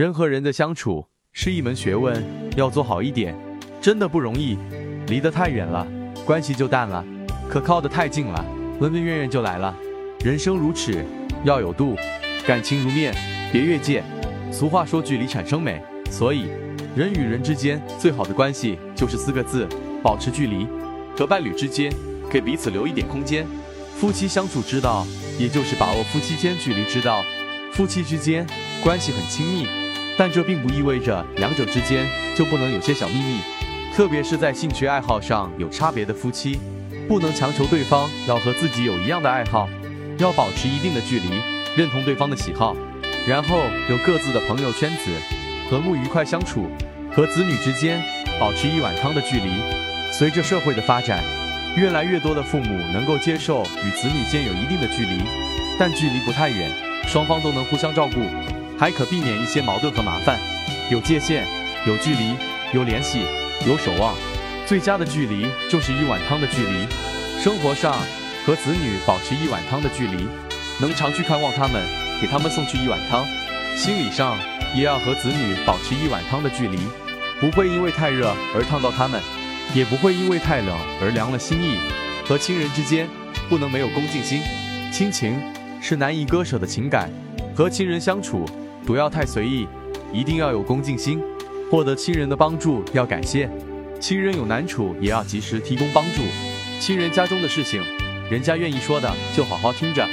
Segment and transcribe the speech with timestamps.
[0.00, 2.24] 人和人的相处是一门学问，
[2.56, 3.36] 要做好一点，
[3.82, 4.56] 真的不容易。
[5.08, 5.86] 离得太远了，
[6.24, 7.04] 关系就淡了；
[7.50, 8.42] 可靠得太近了，
[8.80, 9.76] 恩恩怨怨就来了。
[10.20, 11.04] 人生如尺，
[11.44, 11.94] 要有度；
[12.46, 13.14] 感情如面，
[13.52, 14.02] 别越界。
[14.50, 16.46] 俗话说，距离产生美，所以
[16.96, 19.68] 人与人之间最好的关系就是四个字：
[20.02, 20.66] 保持距离。
[21.14, 21.92] 和伴侣之间，
[22.30, 23.44] 给彼此留一点空间；
[23.98, 25.06] 夫妻相处之道，
[25.38, 27.22] 也就是把握夫妻间距离之道。
[27.74, 28.46] 夫妻之间
[28.82, 29.66] 关系很亲密。
[30.20, 33.40] 但这并不意味着两者之间就不能有些小秘密，
[33.96, 36.60] 特别是在兴趣爱好上有差别的夫妻，
[37.08, 39.66] 不能强求对方要和自己有一样的爱好，
[40.18, 41.30] 要保持一定的距离，
[41.74, 42.76] 认同对方的喜好，
[43.26, 45.10] 然后有各自的朋友圈子，
[45.70, 46.66] 和睦愉快相处。
[47.16, 48.02] 和子女之间
[48.38, 49.48] 保持一碗汤的距离。
[50.12, 51.24] 随着社会的发展，
[51.78, 55.22] 越来越多的父母能够接受与子女间有一定的距离，
[55.78, 56.70] 但距离不太远，
[57.08, 58.20] 双方都能互相照顾。
[58.80, 60.40] 还可避免一些矛盾和麻烦，
[60.90, 61.44] 有界限，
[61.86, 62.34] 有距离，
[62.72, 63.26] 有联系，
[63.68, 64.14] 有守望。
[64.66, 66.86] 最佳的距离就是一碗汤的距离。
[67.38, 67.94] 生活上
[68.46, 70.26] 和子女保持一碗汤的距离，
[70.80, 71.86] 能常去看望他们，
[72.22, 73.22] 给他们送去一碗汤。
[73.76, 74.38] 心理上
[74.74, 76.78] 也要和子女保持一碗汤的距离，
[77.38, 79.20] 不会因为太热而烫到他们，
[79.74, 81.76] 也不会因为太冷而凉了心意。
[82.26, 83.06] 和亲人之间
[83.46, 84.40] 不能没有恭敬心，
[84.90, 85.38] 亲情
[85.82, 87.10] 是难以割舍的情感，
[87.54, 88.46] 和亲人相处。
[88.84, 89.66] 不要太随意，
[90.12, 91.20] 一定要有恭敬心。
[91.70, 93.48] 获得亲人的帮助要感谢，
[94.00, 96.22] 亲人有难处也要及时提供帮助。
[96.80, 97.80] 亲人家中的事情，
[98.28, 100.04] 人家愿意说的就好好听着，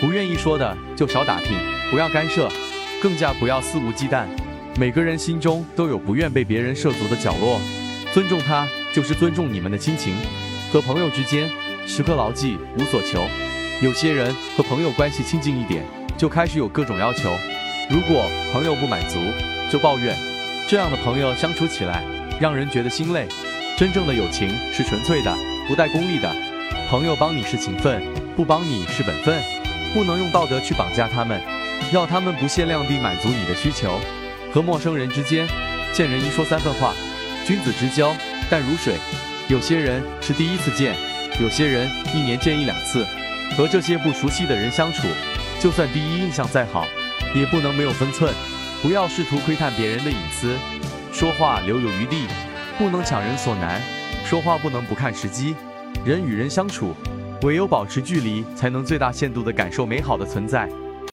[0.00, 1.56] 不愿意说的就少打听，
[1.90, 2.50] 不要干涉，
[3.00, 4.26] 更加不要肆无忌惮。
[4.76, 7.60] 每个人心中都有不愿被别人涉足的角落，
[8.12, 10.16] 尊重他就是尊重你们的亲情。
[10.72, 11.48] 和朋友之间，
[11.86, 13.22] 时刻牢记无所求。
[13.80, 15.84] 有些人和朋友关系亲近一点，
[16.18, 17.30] 就开始有各种要求。
[17.90, 19.20] 如果朋友不满足，
[19.70, 20.16] 就抱怨，
[20.66, 22.02] 这样的朋友相处起来
[22.40, 23.26] 让人觉得心累。
[23.76, 25.36] 真正的友情是纯粹的，
[25.68, 26.30] 不带功利的。
[26.88, 28.02] 朋友帮你是情分，
[28.36, 29.42] 不帮你是本分，
[29.92, 31.40] 不能用道德去绑架他们，
[31.92, 34.00] 要他们不限量地满足你的需求。
[34.52, 35.46] 和陌生人之间，
[35.92, 36.94] 见人一说三分话，
[37.44, 38.14] 君子之交
[38.48, 38.94] 淡如水。
[39.48, 40.94] 有些人是第一次见，
[41.40, 43.04] 有些人一年见一两次。
[43.56, 45.06] 和这些不熟悉的人相处，
[45.60, 46.86] 就算第一印象再好。
[47.34, 48.32] 也不能没有分寸，
[48.80, 50.56] 不要试图窥探别人的隐私，
[51.12, 52.26] 说话留有余地，
[52.78, 53.82] 不能强人所难，
[54.24, 55.56] 说话不能不看时机。
[56.04, 56.94] 人与人相处，
[57.42, 60.68] 唯有保持距离，才能最大限度地感受美好的存在。